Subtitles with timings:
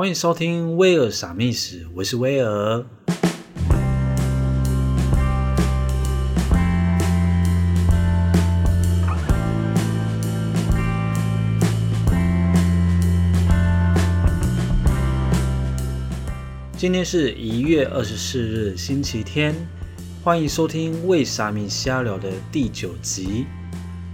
[0.00, 2.82] 欢迎收听威尔傻密史，我是威尔。
[16.78, 19.54] 今天是一月二十四日，星期天。
[20.24, 23.44] 欢迎收听为啥米瞎聊的第九集。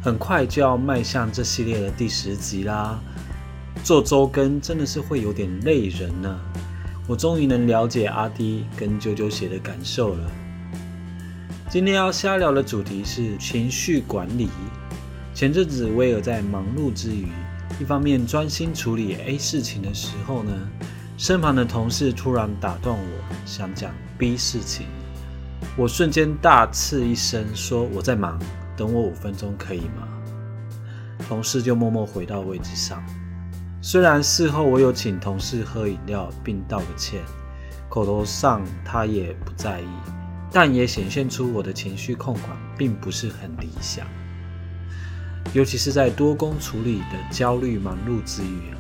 [0.03, 3.01] 很快就要迈向这系列的第十集啦。
[3.87, 6.41] 做周更真的是会有点累人呢。
[7.07, 10.29] 我终于能了解阿弟跟啾啾写的感受了。
[11.71, 14.49] 今天要瞎聊的主题是情绪管理。
[15.33, 17.29] 前阵子威尔在忙碌之余，
[17.79, 20.53] 一方面专心处理 A 事情的时候呢，
[21.17, 24.87] 身旁的同事突然打断我，想讲 B 事情。
[25.77, 28.37] 我瞬间大斥一声说：“我在忙，
[28.77, 30.09] 等我五分钟可以吗？”
[31.29, 33.01] 同事就默默回到位置上。
[33.89, 37.23] 虽然事后我有请同事喝饮料并道个歉，
[37.89, 39.87] 口头上他也不在意，
[40.51, 42.47] 但也显现出我的情绪控管
[42.77, 44.05] 并不是很理想。
[45.53, 48.75] 尤其是在多工处理的焦虑忙碌之余，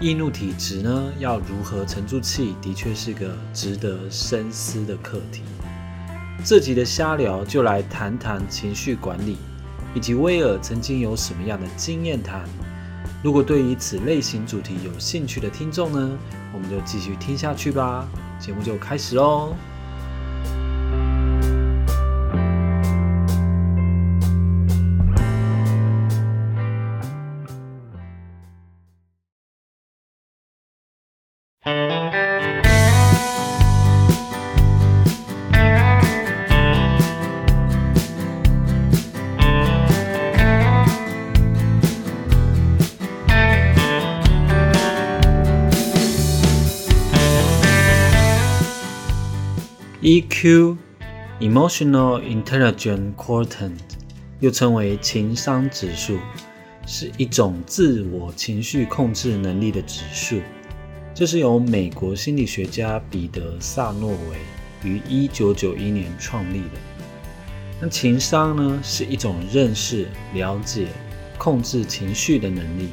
[0.00, 5.42] 易怒体质呢，要如何沉住气，的确是个值得深思的课题。
[6.42, 9.36] 这集的瞎聊就来谈谈情绪管理，
[9.94, 12.48] 以及威尔曾经有什么样的经验谈。
[13.26, 16.16] 如果对于此类型主题有兴趣的听众呢，
[16.54, 18.06] 我们就继续听下去吧。
[18.38, 19.52] 节目就开始喽。
[51.66, 53.72] Emotional Intelligence Quotient）
[54.38, 56.16] 又称为情商指数，
[56.86, 60.40] 是一种自我情绪控制能力的指数。
[61.12, 66.78] 这是由美国心理学家彼得·萨诺维于1991年创立的。
[67.80, 70.86] 那情商呢，是一种认识、了解、
[71.36, 72.90] 控制情绪的能力。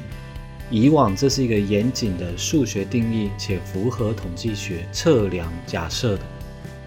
[0.71, 6.23] 以往这是一个严谨的数学定义，且符合统计学测量假设的。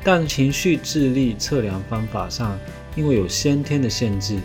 [0.06, 2.56] 但情绪智力测量方法上，
[2.94, 4.38] 因为有先天的限制，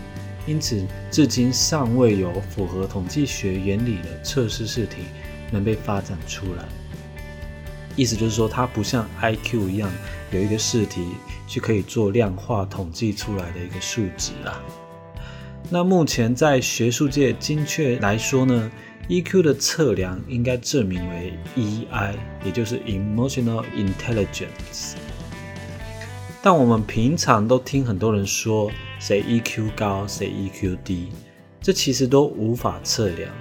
[0.47, 5.03] 因此至今尚未有符合统计学原理的测试试题
[5.51, 6.65] 能被发展出来。
[7.95, 9.87] 意思就是说，它不像 IQ 一样
[10.31, 11.09] 有一个试题
[11.47, 14.59] 去可以做量化统计出来的一个数值啊。
[15.69, 18.71] 那目前在学术界精确来说呢
[19.09, 24.95] ，EQ 的测量应该证明为 EI，也就是 Emotional Intelligence。
[26.43, 31.09] 但我们平常都听很多人说谁 EQ 高，谁 EQ 低，
[31.61, 33.31] 这其实都无法测量，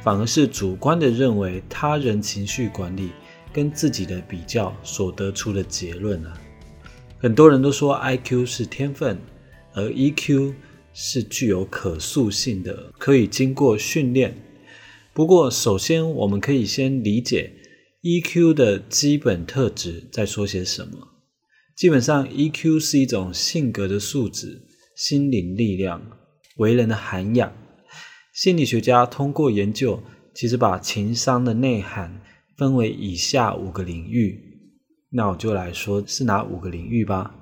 [0.00, 3.10] 反而是主观的认为他人情绪管理
[3.52, 6.34] 跟自己的比较所得出的结论啊。
[7.18, 9.18] 很多人都说 IQ 是天分，
[9.72, 10.54] 而 EQ
[10.92, 14.36] 是具有可塑性的，可以经过训练。
[15.12, 17.54] 不过，首先我们可以先理解
[18.02, 21.15] EQ 的基本特质，在说些什么。
[21.76, 24.62] 基本上，EQ 是一种性格的素质、
[24.96, 26.00] 心灵力量、
[26.56, 27.52] 为人的涵养。
[28.32, 30.02] 心理学家通过研究，
[30.34, 32.22] 其实把情商的内涵
[32.56, 34.42] 分为以下五个领域。
[35.10, 37.34] 那我就来说是哪五个领域吧。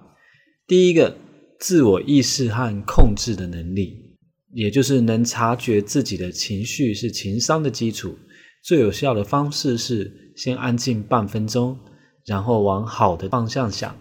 [0.66, 1.16] 第一个，
[1.60, 4.16] 自我意识和控制的能力，
[4.52, 8.18] 也就是能察觉自己的情绪，是情商的基础。
[8.64, 11.78] 最有效的方式是先安静半分钟，
[12.26, 13.96] 然后往好的方向想。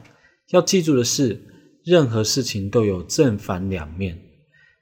[0.50, 1.42] 要记住的是，
[1.84, 4.20] 任何事情都有正反两面。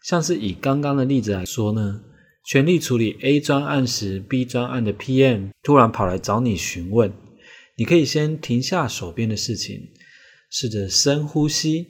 [0.03, 2.01] 像是以刚刚的例子来说呢，
[2.45, 7.13] 全力处理 A 专案时，B 专案的 PM 突然跑来找你询问，
[7.77, 9.79] 你可以先停下手边的事情，
[10.49, 11.85] 试着深呼吸，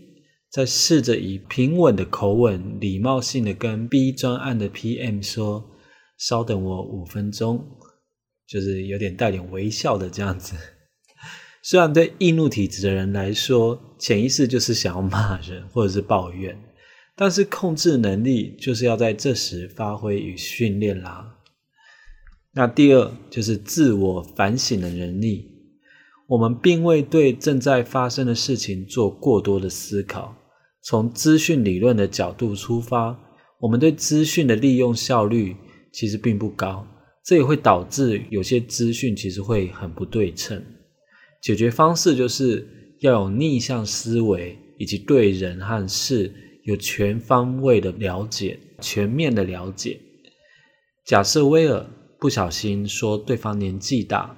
[0.50, 5.72] 再试着以平稳的口吻、礼貌性的跟 B 专案的 PM 说
[6.20, 7.66] ：“稍等我五分钟。”
[8.46, 10.56] 就是有点带点微笑的这样子。
[11.64, 16.58] 虽然对易怒体质的人来说，潜意识就是想要骂人或者是抱怨，
[17.16, 21.38] 但是控制能力就是要在这时发挥与训练啦。
[22.54, 25.50] 那第二就是自我反省的能力。
[26.28, 30.34] 我们并未对正在发生的事情做过多的思考。
[30.82, 33.20] 从资讯理论的角度出发，
[33.60, 35.56] 我们对资讯的利用效率
[35.92, 36.88] 其实并不高，
[37.24, 40.64] 这也会导致有些资讯其实会很不对称。
[41.42, 42.68] 解决方式就是
[43.00, 46.32] 要有逆向思维，以及对人和事
[46.66, 50.00] 有全方位的了解、全面的了解。
[51.04, 51.84] 假设威尔
[52.20, 54.38] 不小心说对方年纪大，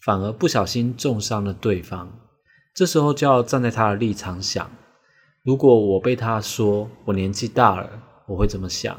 [0.00, 2.10] 反而不小心重伤了对方，
[2.74, 4.70] 这时候就要站在他的立场想：
[5.44, 8.98] 如果我被他说我年纪大了，我会怎么想？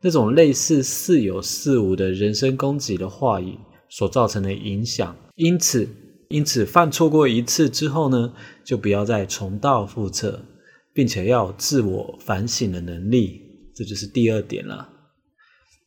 [0.00, 3.56] 那种类似似有似无的人身攻击的话语
[3.88, 5.88] 所造成的影响，因此。
[6.32, 8.32] 因此，犯错过一次之后呢，
[8.64, 10.46] 就不要再重蹈覆辙，
[10.94, 13.42] 并且要自我反省的能力，
[13.74, 14.88] 这就是第二点了。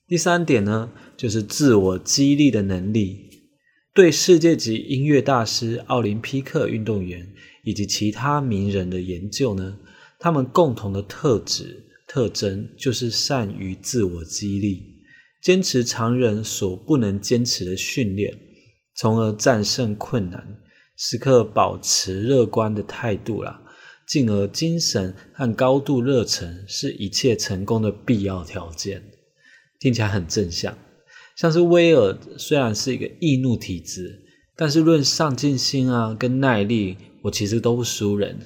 [0.08, 3.26] 第三点呢，就是自我激励的能力。
[3.96, 7.28] 对世界级音乐大师、奥林匹克运动员
[7.64, 9.80] 以及其他名人的研究呢，
[10.20, 14.84] 他们共同的特质特征就是善于自我激励，
[15.42, 18.38] 坚持常人所不能坚持的训练。
[18.96, 20.58] 从而战胜困难，
[20.96, 23.62] 时刻保持乐观的态度啦，
[24.08, 29.04] 进而精神和高度热忱是一切成功的必要条件。
[29.80, 30.78] 听起来很正向，
[31.36, 34.24] 像是威尔虽然是一个易怒体质，
[34.56, 38.40] 但是论上进心啊跟耐力，我其实都不输人。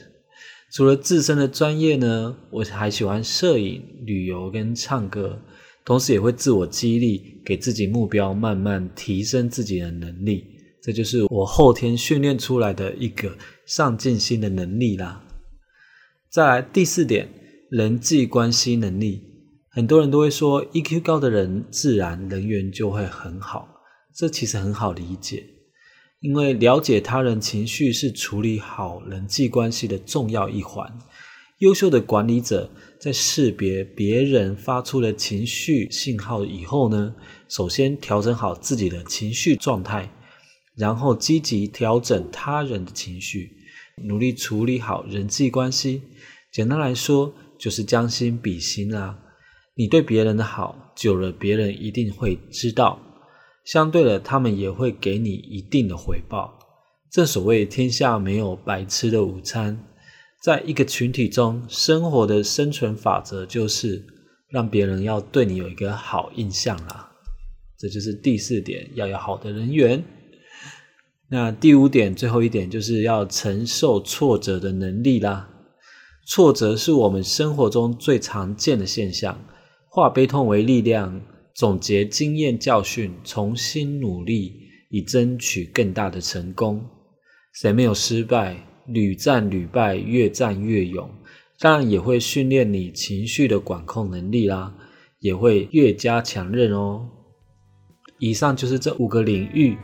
[0.72, 5.40] 除了自身的专业呢，我还喜欢摄影、旅游跟唱歌。
[5.86, 10.46] 同时也会自我激励，给自己目标，慢慢提升自己的能力。
[10.82, 15.24] 这就是我后天训练出来的一个上进心的能力啦。
[16.30, 17.30] 再来第四点，
[17.70, 19.24] 人际关系能力。
[19.72, 23.68] 很多人都会说，EQ 高的人自然人缘就会很好。
[24.16, 25.46] 这其实很好理解，
[26.22, 30.92] 因为了解他人情绪是处理好人际关系的重要一环。
[31.60, 37.14] 优秀的管理者在识别别人发出的情绪信号以后呢，
[37.50, 40.10] 首先调整好自己的情绪状态，
[40.78, 43.52] 然后积极调整他人的情绪，
[44.08, 46.02] 努力处理好人际关系。
[46.54, 49.20] 简单来说，就是将心比心啦。
[49.76, 53.02] 你对别人的好，久了别人一定会知道，
[53.66, 56.58] 相对的，他们也会给你一定的回报。
[57.12, 59.86] 正所谓天下没有白吃的午餐。
[60.42, 64.06] 在一个群体中生活的生存法则就是
[64.50, 67.12] 让别人要对你有一个好印象啦，
[67.78, 70.04] 这就是第四点，要有好的人缘。
[71.30, 75.50] 那第五点，最后一点就是要承受挫折的能力啦。
[76.26, 79.44] 挫折是我们生活中最常见的现象，
[79.90, 81.22] 化悲痛为力量，
[81.54, 84.54] 总结经验教训，重新努力，
[84.90, 86.84] 以争取更大的成功。
[87.54, 88.69] 谁没有失败？
[88.90, 91.10] 屡战屡败，越战越勇，
[91.60, 94.74] 当然也会训练你情绪的管控能力啦，
[95.20, 97.08] 也会越加强韧哦。
[98.18, 99.78] 以上就是这五个领域，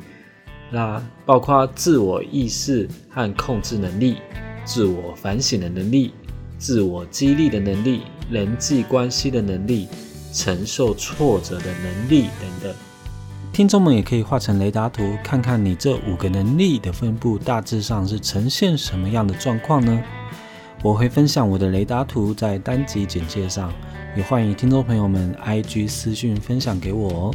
[0.71, 4.17] 那包括自我意识和控制能力、
[4.65, 6.11] 自我反省的能力、
[6.57, 9.87] 自我激励的能力、人际关系的能力、
[10.33, 12.75] 承受挫折的能力等等。
[13.55, 20.03] 听众们也可以画成雷达图，看看你这五个能力的分布大致上是呈现什么样的状况呢？
[20.83, 23.71] 我会分享我的雷达图在单集简介上，
[24.13, 27.33] 也欢迎听众朋友们 IG 私讯分享给我哦。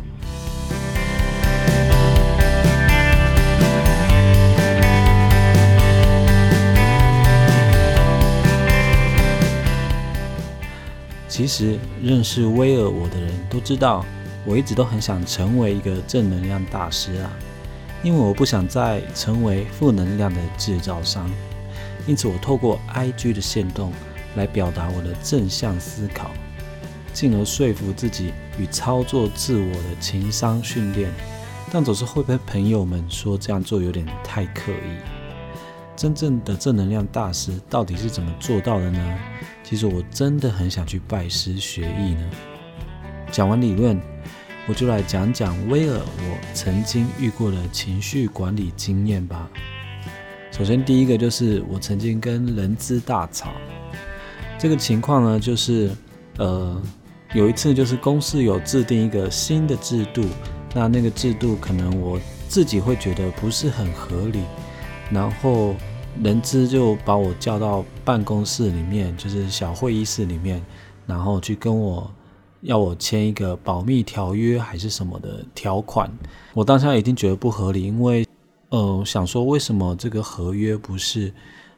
[11.27, 14.05] 其实认识威尔我的人都知道。
[14.47, 17.31] 我一直都很想成为一个正能量大师啊，
[18.03, 21.31] 因为我不想再成为负能量的制造商。
[22.07, 23.93] 因此，我透过 IG 的线动
[24.37, 26.31] 来表达我的正向思考，
[27.13, 31.13] 进而说服自己与操作自我的情商训练。
[31.71, 34.99] 但总是会被朋友们说这样做有点太刻意。
[35.95, 39.19] 真正的正能量大师到底是怎么做到的呢？
[39.63, 42.31] 其实我真的很想去拜师学艺呢。
[43.31, 44.01] 讲完理论。
[44.71, 49.51] 我就来讲讲威尔我曾经遇过的情绪管理经验吧。
[50.53, 53.51] 首先，第一个就是我曾经跟人资大吵。
[54.61, 55.91] 这个情况呢，就是
[56.37, 56.81] 呃，
[57.35, 60.25] 有一次就是公司有制定一个新的制度，
[60.73, 64.45] 那那个制度可能我自己会觉得不是很合理，
[65.11, 65.75] 然后
[66.23, 70.65] 人资就把我叫到办公室里面，就是小会议室里面，
[71.09, 72.09] 然后去跟我。
[72.63, 76.11] 要我签一个保密条约还是什么的条款，
[76.53, 78.27] 我当下已经觉得不合理，因为，
[78.69, 81.33] 呃，想说为什么这个合约不是，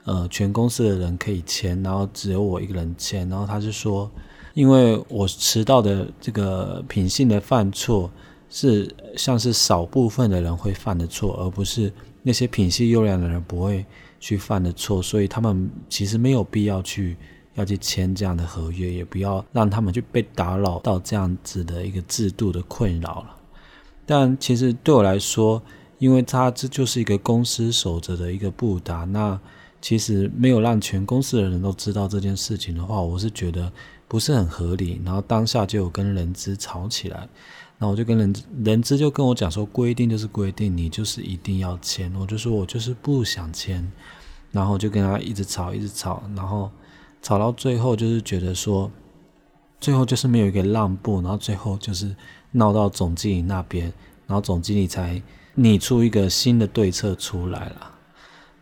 [0.04, 4.10] 呃，全公司的人可以签，然后只有我一个人签，然后他就说，
[4.54, 8.10] 因为我迟到的这个品性的犯错，
[8.50, 13.86] 是像是少部分的人会犯的错，而不是那些品性优良的人不会
[14.18, 17.16] 去犯的错，所以他们其实没有必要去
[17.54, 23.36] 要去签这样的合约，也不要让他们去被打扰到这样子的一个制度的困扰了。
[24.06, 25.62] 但其实对我来说，
[25.98, 29.38] 因为他这就是一个公司守着的一个布达，那
[29.80, 33.72] 其实没有让全公司的人都知道这件事情的话，我是觉得
[34.08, 35.00] 不是很合理。
[35.04, 37.28] 然后当下就有跟人资吵起来，
[37.78, 42.12] 那我就跟人人资就跟我讲说，规定就是规定，你就是一定要签。
[42.14, 43.90] 我就说我就是不想签，
[44.50, 46.70] 然后就跟他一直吵，一直吵，然后
[47.22, 48.90] 吵到最后就是觉得说，
[49.80, 52.14] 最后就是没有一个让步，然后最后就是
[52.50, 53.86] 闹到总经理那边，
[54.26, 55.22] 然后总经理才。
[55.54, 57.92] 拟出一个新的对策出来了，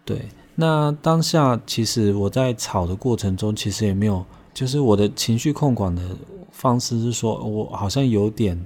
[0.05, 0.23] 对。
[0.57, 6.03] 那当下其实我在吵的过程中，其实也没有，就是我的情绪控管的
[6.51, 8.61] 方式是说，我好像有点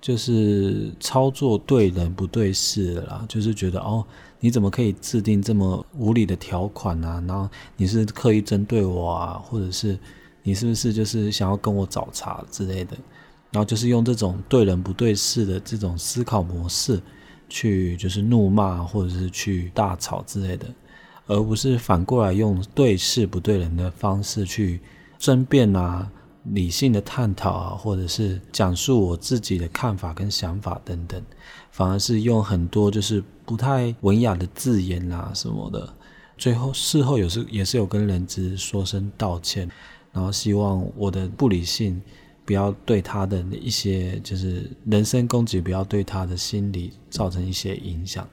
[0.00, 4.02] 就是操作对人不对事啦，就是觉得哦，
[4.42, 7.24] 你怎么可以制定这么无理的条款啊？
[7.26, 9.98] 然后你是刻意针对我啊，或者是
[10.42, 12.96] 你是不是就是想要跟我找茬之类的？
[13.52, 17.00] 然后就是用这种对人不对事的这种思考模式。
[17.54, 20.66] 去就是怒骂或者是去大吵之类的，
[21.26, 24.80] 而不是反过来用对事不对人的方式去
[25.18, 26.10] 争辩啊、
[26.44, 31.22] 理性的探讨啊，或者是讲述我自己的看法跟想法等等，
[31.70, 35.92] 反而是用很多就是不太文雅的字眼啊什么的。
[36.36, 39.68] 最后事后有时也是有跟人资说声道歉，
[40.12, 42.00] 然后希望我的不理性。
[42.44, 48.28] 不要对他的一些就是人身攻击，不要对他的心理造成一些影响。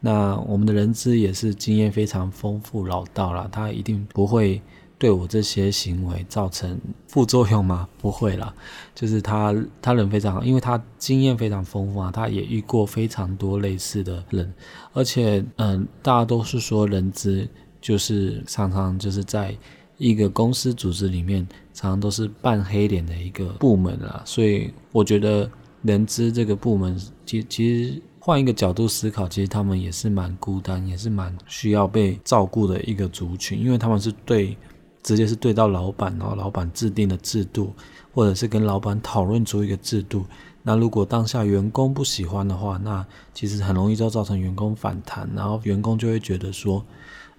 [0.00, 4.60] 那我们的人资也是经验非常丰富老道了，他一定不会
[5.02, 7.88] 对我这些行为造成副作用吗？
[8.00, 8.54] 不会啦，
[8.94, 14.54] 就是他他人非常好，因为他经验非常丰富啊，他也遇过非常多类似的人，
[14.92, 17.48] 而且嗯，大家都是说人资
[17.80, 19.56] 就是常常就是在。
[19.98, 25.48] 一个公司组织里面，常常都是扮黑脸的一个部门啦，所以我觉得
[25.82, 34.56] 人资这个部门，其其实换一个角度思考，其实他们也是蛮孤单，也是蛮需要被照顾的一个族群，因为他们是对
[35.02, 37.72] 直接是对到老板，然后老板制定的制度，
[38.14, 40.24] 或者是跟老板讨论出一个制度，
[40.62, 46.84] 那如果当下员工不喜欢的话，那其实很容易就造成员工反弹，然后员工就会觉得说。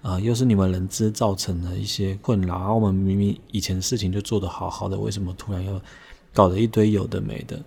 [0.04, 5.80] 啊，又是你们人资造成的一些困扰，然后我们明明以前事情就做得好好的，为什么突然又
[6.34, 7.58] 搞了一堆有的没的？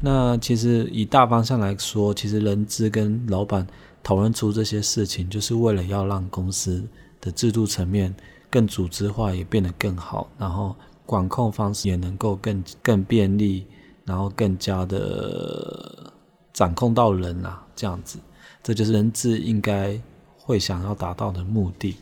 [0.00, 3.66] 那其实以大方向来说，其实人资跟老板
[4.02, 6.82] 讨论出这些事情，就是为了要让公司
[7.20, 8.14] 的制度层面
[8.54, 13.66] 更组织化，也变得更好，然后管控方式也能够更更便利，
[14.04, 16.12] 然后更加的
[16.52, 18.18] 掌控到人啊，这样子，
[18.62, 20.00] 这就是人资应该。
[20.46, 21.96] 会想要达到的目的，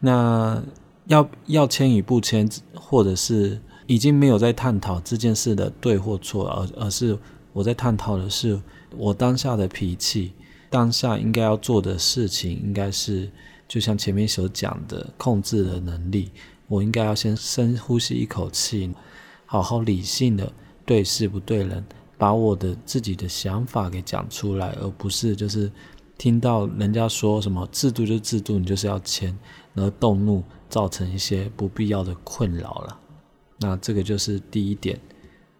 [0.00, 0.60] 那
[1.06, 7.16] 要要签与不签，或者是已经没有在探讨这件事的对或错，而而是
[7.52, 8.60] 我在探讨的是
[8.96, 10.32] 我当下的脾气，
[10.68, 13.30] 当下应该要做的事情，应该是
[13.70, 16.30] 就像前面所讲的控制的能力，
[16.66, 18.92] 我应该要先深呼吸一口气，
[19.46, 20.52] 好好理性的
[20.84, 21.82] 对事不对人，
[22.18, 25.70] 把我的自己的想法给讲出来，而不是就是。
[26.18, 29.34] 听到人家说什么制度就制度，你就是要签，
[29.72, 33.00] 然后动怒，造成一些不必要的困扰了。
[33.58, 35.00] 那这个就是第一点，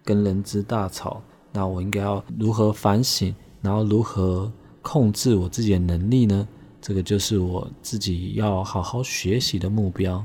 [0.05, 1.23] 跟人之大吵。
[1.51, 4.53] 那我应该要如何反省，然后如何
[4.83, 6.47] 控制我自己的能力呢？
[6.81, 10.25] 这个就是我自己要好好学习的目标。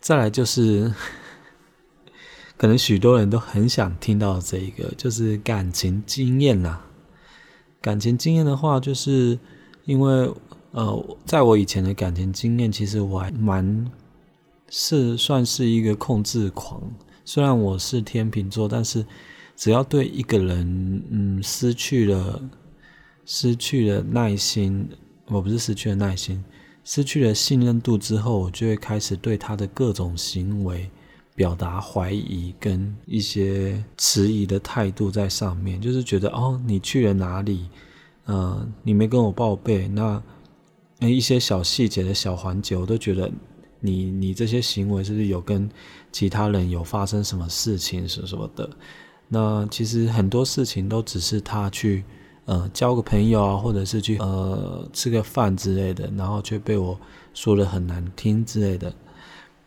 [0.00, 0.92] 再来就是，
[2.56, 6.84] 可能许多人都很想听到这一个，就是感情经验啦。
[7.80, 9.38] 感情经验的话，就是
[9.84, 10.30] 因为
[10.72, 13.90] 呃，在我以前的感情经验，其实我还蛮
[14.68, 16.82] 是算是一个控制狂。
[17.24, 19.04] 虽然我是天秤座，但是
[19.56, 22.40] 只要对一个人嗯失去了
[23.24, 24.88] 失去了耐心，
[25.30, 26.44] 我不是失去了耐心，
[26.84, 30.90] 失去了信任度之后，我就会开始对他的各种行为。
[31.34, 37.68] 表达怀疑跟一些迟疑的态度在上面，就是觉得哦，你去了哪里？
[38.26, 40.20] 嗯，你没跟我报备，那
[40.98, 43.30] 那一些小细节的小环节，我都觉得
[43.78, 45.70] 你你这些行为是不是有跟
[46.10, 48.68] 其他人有发生什么事情什么什么的？
[49.28, 52.02] 那其实很多事情都只是他去
[52.48, 56.98] 呃交个朋友啊，或者是去呃吃个饭之类的，然后却被我
[57.34, 58.90] 说的很难听之类的。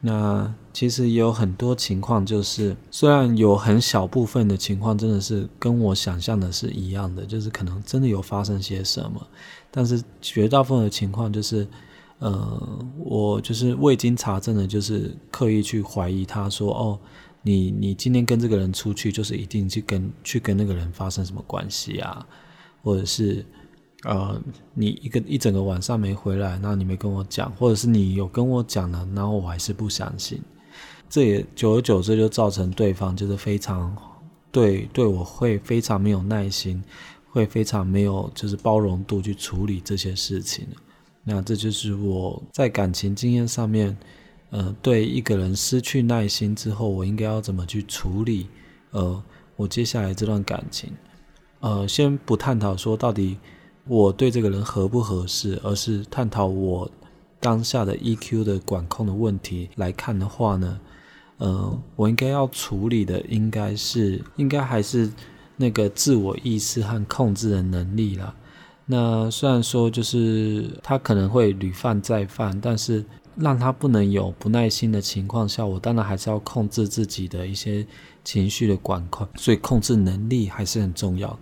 [0.03, 9.21] 那其实也有很多情况，就是虽然有很小部分的情况真的是跟我想象的是一样的，就是可能真的有发生些什么，
[9.69, 11.67] 但是绝大部分的情况就是，
[12.17, 16.99] 呃，我就是未经查证的，就是刻意去怀疑他说，哦，
[17.43, 22.25] 你你今天跟这个人出去，就是一定去跟去跟那个人发生什么关系啊，
[22.81, 23.45] 或者是。
[24.03, 24.41] 呃，
[24.73, 30.41] 你一个一整个晚上没回来，那你没跟我讲，或者是你有跟我讲了，然后我还是不相信，
[31.07, 33.95] 这也久而久之就造成对方就是非常
[34.51, 36.83] 对对我会非常没有耐心，
[37.29, 40.67] 会非常没有就是包容度去处理这些事情。
[41.23, 43.95] 那这就是我在感情经验上面，
[44.49, 48.47] 呃，对一个人失去耐心之后，我应该要怎么去处理？
[48.89, 49.23] 呃，
[49.55, 50.91] 我接下来这段感情，
[51.61, 53.37] 呃，先不探讨说到底。
[53.85, 56.89] 我对这个人合不合适，而是探讨我
[57.39, 60.79] 当下的 EQ 的管控的问题来看的话呢，
[61.39, 65.11] 呃，我应该要处理的应该是，应该还是
[65.57, 68.35] 那个自我意识和控制的能力了。
[68.85, 73.03] 那虽然说就是他可能会屡犯再犯，但是
[73.35, 77.85] 让他不能有不耐心的情况下，我当然还是要控制自己的一些
[78.23, 81.37] 情绪的管控，所以控制能力还是很重要。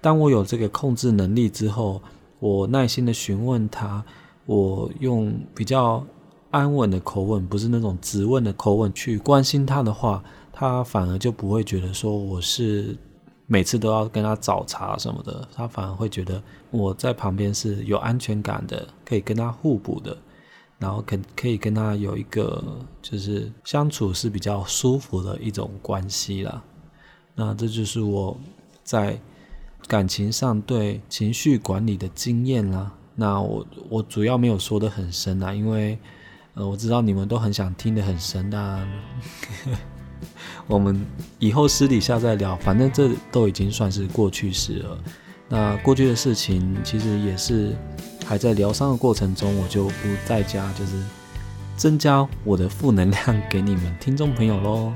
[0.00, 2.00] 当我有这个控制能力之后，
[2.38, 4.04] 我耐心的询问他，
[4.46, 6.04] 我用比较
[6.50, 10.22] 安稳的口吻，不是那种质问的口吻去关心他的话，
[10.52, 12.96] 他反而就不会觉得说我是
[13.46, 20.16] 每次都要跟他找茬什么的，他反而会觉得我在旁边是有安全感的，可以跟他互补的，
[20.84, 22.62] 然后可可以跟他有一个
[23.00, 26.62] 就是相处是比较舒服的一种关系啦。
[27.34, 28.38] 那这就是我
[28.82, 29.18] 在。
[29.86, 35.98] 感情上对情绪管理的经验啦，那我我主要没有说的很深啊，因为
[36.54, 38.88] 呃我知道你们都很想听的很深啊，
[40.66, 41.04] 我们
[41.38, 44.98] 以后私底下再聊，反正这都已经算是过去式了。
[45.50, 47.76] 那过去的事情其实也是
[48.26, 50.92] 还在疗伤的过程中，我就不再加就是
[51.76, 54.92] 增加我的负能量给你们听众朋友喽。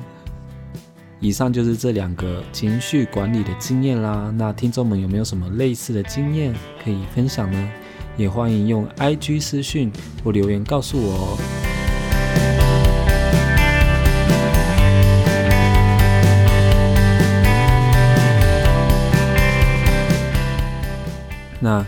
[1.21, 4.33] 以上就是这两个情绪管理的经验啦。
[4.37, 7.71] 那听众们有没有什么类似的经验可以分享呢？
[8.17, 9.93] 也欢迎用 IG 私讯
[10.25, 11.39] 或留言告诉我哦。
[21.61, 21.85] 那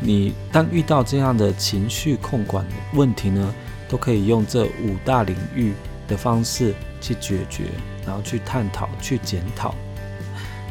[0.00, 3.54] 你当遇到这样的情绪控管问题呢，
[3.88, 5.72] 都可以用这五大领域
[6.08, 7.66] 的方式去解决。
[8.06, 9.74] 然后去探讨、去检讨。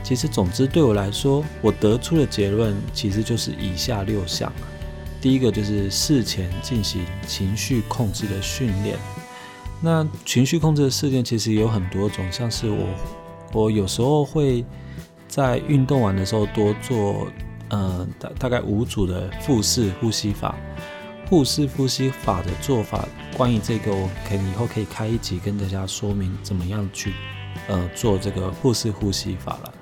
[0.04, 4.52] 其实，总之对我来说，我得出的结论其实就是以下六项。
[5.22, 8.98] 第一个就是事前进行情绪控制的训练。
[9.80, 12.88] 那情绪控制的事件其实有很多种，像是我，
[13.54, 14.66] 我有时候会
[15.28, 17.28] 在运动完的时候多做，
[17.70, 20.56] 呃，大大概五组的腹式呼吸法。
[21.28, 27.14] 腹式呼吸法的做法，关于这个，我可以以后可以开一集跟大家说明怎么样去，
[27.68, 29.74] 呃，做这个腹式呼吸法了。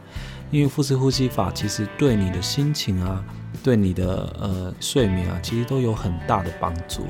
[0.51, 3.23] 因为腹式呼吸法其实对你的心情啊，
[3.63, 7.05] 对你的呃睡眠啊，其实都有很大的帮助。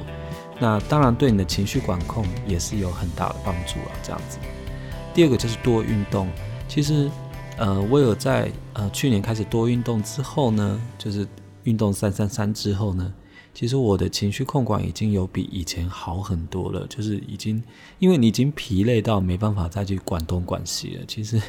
[0.60, 3.92] 那当然对你的情绪管控也是有很大的帮助啊。
[4.04, 4.38] 这样子。
[5.16, 6.30] 第二个就是多运动。
[6.68, 7.10] 其实，
[7.58, 11.28] 呃，我有在呃去年开始多运动之后呢，就是
[11.64, 13.14] 运动三三三之后呢。
[13.54, 17.62] 其实我的情绪控管已经有比以前好很多了，就是已经，
[17.98, 21.04] 因为你已经疲累到没办法再去管东管西了。
[21.08, 21.42] 其实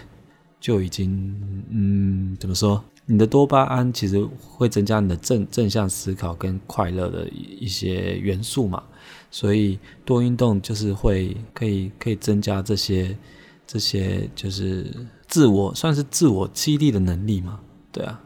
[0.58, 1.36] 就已经，
[1.68, 2.82] 嗯，怎么说？
[3.04, 8.82] 你的多巴胺其实会增加你的正正向思考跟快乐的一些元素嘛，
[9.30, 13.14] 所以多运动就是会可以可以增加这些
[13.66, 14.90] 这些就是
[15.28, 17.60] 自我算是自我激励的能力嘛，
[17.92, 18.20] 对啊。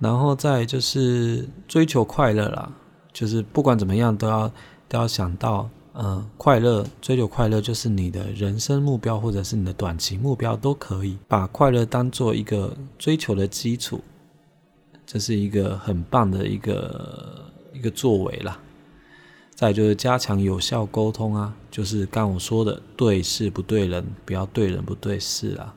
[0.00, 2.70] 然后再就是追求快乐啦，
[3.12, 4.52] 就是不管怎么样都要
[4.88, 14.02] 都要想到，嗯，快乐，追求快乐就是你的人生目标或者是你的短期目标都可以把快乐当做一个追求的基础，
[15.06, 18.58] 这是一个很棒的一个一个作为啦。
[19.54, 25.72] 再就是加强有效沟通啊，就是刚我说的对事不对人，不要对人不对事啊。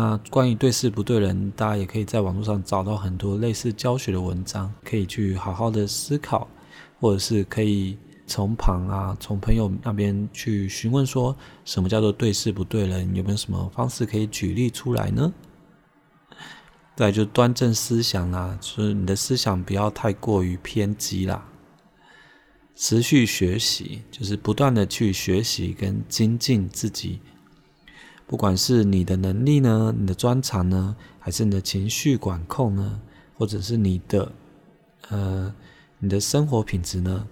[0.00, 6.46] 那关于对事不对人，大家也可以在网络上找到很多类似教学的文章，可以去好好的思考，
[7.00, 15.32] 或者是可以从旁啊，从朋友那边去询问，说什么叫做对事不对人，有没有什么方式可以举例出来呢？
[16.94, 21.44] 再就端正思想啦，就是你的思想不要太过于偏激啦。
[22.76, 27.18] 持续学习，就是不断的去学习跟精进自己。
[28.28, 33.00] 不管是你的能力呢，你的专长呢，还是你的情绪管控呢，
[33.34, 34.30] 或者是你的
[35.08, 35.54] 呃
[35.98, 37.26] 你的生活品质呢，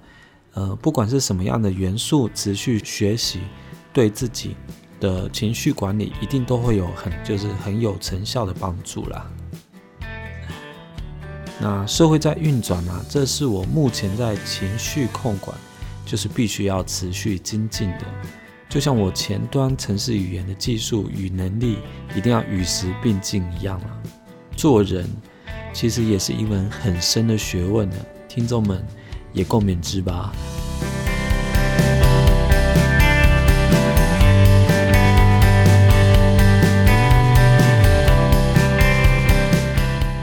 [0.55, 3.41] 呃，不管是什么样的元素，持续学习，
[3.93, 4.57] 对自己
[4.99, 9.31] 的情绪管理一定都会有很就是很有成效的帮助啦。
[11.61, 15.55] 那社会在运转啊，这是我目前在情绪控管，
[16.07, 18.07] 就是必须要持续精进的。
[18.69, 21.79] 就像我前端城市语言的技术与能力
[22.15, 23.89] 一定要与时并进一样啊，
[24.57, 25.09] 做人
[25.73, 27.97] 其实也是一门很深的学问呢。
[28.29, 28.85] 听众们
[29.33, 30.33] 也共勉之吧。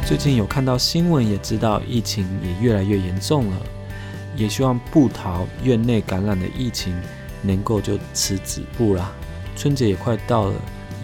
[0.06, 3.58] 最近有看到新闻，也知道疫情也越来越严重了，
[4.36, 6.93] 也希望不逃院内感染的疫情。
[7.43, 9.12] 能够就此止步啦。
[9.56, 10.56] 春节也快到了，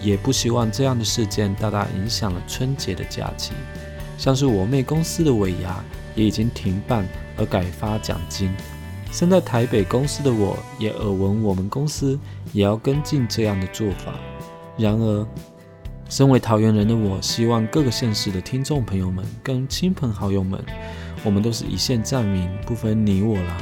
[0.02, 3.52] 也不希望这样的事件大大影响了春节的假期。
[4.18, 5.82] 像是我妹公司的尾牙
[6.14, 8.52] 也已经停办，而改发奖金。
[9.12, 12.18] 身在台北公司的我，也耳闻我们公司
[12.52, 14.14] 也要跟进这样的做法。
[14.76, 15.26] 然而，
[16.08, 20.62] 身为桃园人的我，希望各个县市的听众朋友们跟亲朋好友们，
[21.24, 23.56] 我们都是一线战民，不分你我啦，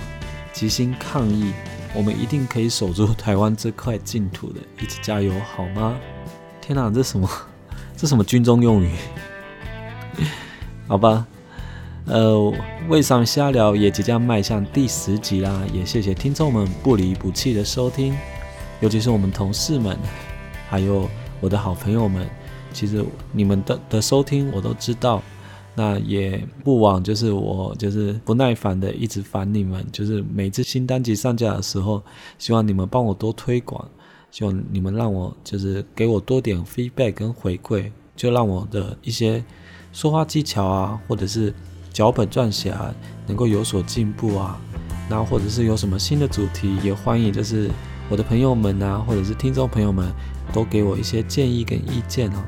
[0.53, 1.53] 齐心抗疫。
[1.99, 5.99] 我们一定可以守住台湾这块净土的，一起加油好吗？
[6.61, 7.29] 天哪，这什么？
[7.99, 8.93] 这什么军中用语？
[10.87, 11.27] 好吧，
[12.05, 12.55] 呃，
[12.89, 18.17] 为什么瞎聊也即将迈向第十集啦，也谢谢听众们不离不弃的收听，
[18.79, 19.99] 尤其是我们同事们，
[20.71, 21.09] 还有
[21.41, 22.25] 我的好朋友们，
[22.73, 25.21] 其实你们的的收听我都知道。
[25.79, 32.03] 那也不枉，就是我就是不耐烦的一直烦你们，就是每次新单集上架的时候，
[32.37, 33.89] 希望你们帮我多推广，
[34.33, 39.45] 希望你们让我就是给我多点 feedback 跟回馈，就让我的一些
[39.93, 41.55] 说话技巧啊，或者是
[41.93, 42.93] 脚本撰写啊，
[43.29, 44.61] 能够有所进步啊。
[45.09, 47.71] 那或者是有什么新的主题，也欢迎就是
[48.11, 50.13] 我的朋友们啊，或者是听众朋友们，
[50.53, 52.43] 都给我一些建议跟意见哦。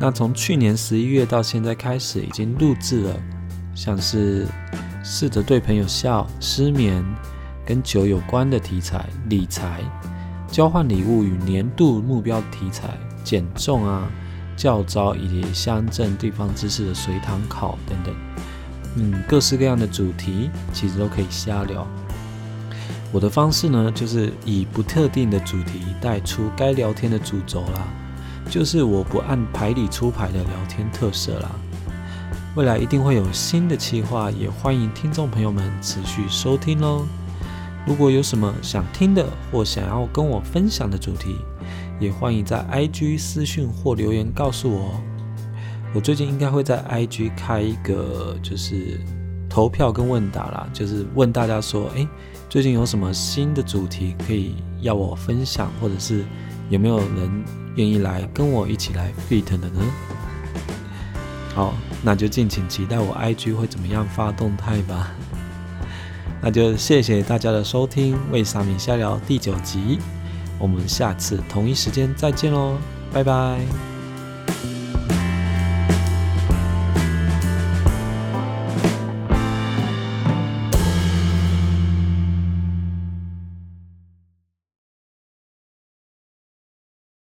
[0.00, 3.16] 那从去年十一月到现在开始，已经录制了
[3.74, 4.46] 像是
[5.02, 7.04] 试着对朋友笑、失眠、
[7.66, 9.80] 跟酒有关的题材、理财、
[10.46, 14.08] 交换礼物与年度目标题材、减重啊、
[14.56, 18.14] 教招以及乡镇地方知识的随堂考等等，
[18.96, 21.84] 嗯，各式各样的主题其实都可以瞎聊。
[23.10, 27.88] 我的方式呢，就是以不特定的主题带出该聊天的主轴啦。
[28.50, 31.50] 就是我不按牌理出牌的聊天特色啦。
[32.56, 37.06] 未来一定会有新的企划，也欢迎听众朋友们持续收听喽。
[37.86, 41.36] 如果有什么想听的或想要跟我分享的主题，
[42.00, 44.98] 也欢迎在 IG 私讯或留言告诉我。
[45.94, 48.98] 我最近应该会在 IG 开一个就是
[49.48, 52.08] 投票跟问答啦，就是问大家说，诶，
[52.48, 56.24] 最近有什么新的主题可以要我分享，或者是
[56.70, 57.67] 有没有人。
[57.78, 59.80] 愿意来跟我一起来 fit 的呢？
[61.54, 65.12] 好，那就敬请期待我 IG 会怎么样发动态吧。
[66.42, 70.00] 那就谢谢大家的收听，为沙米瞎聊第九集，
[70.58, 72.76] 我们下次同一时间再见喽，
[73.12, 73.97] 拜拜。